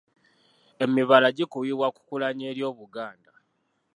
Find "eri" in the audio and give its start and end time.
2.51-2.61